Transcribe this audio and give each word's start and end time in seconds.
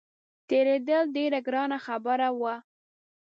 تېرېدل 0.49 1.01
ډېره 1.15 1.39
ګرانه 1.47 1.77
خبره 1.85 2.27
وه. 2.39 2.55